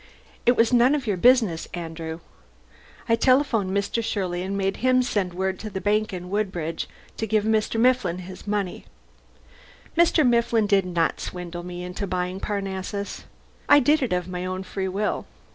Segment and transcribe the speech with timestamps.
[0.47, 2.21] It was none of your business, Andrew.
[3.07, 4.03] I telephoned Mr.
[4.03, 7.83] Shirley and made him send word to the bank in Woodbridge to give Mifflin
[8.17, 8.85] the money.
[9.95, 10.27] Mr.
[10.27, 13.25] Mifflin did not swindle me into buying Parnassus.
[13.69, 15.27] I did it of my own free will.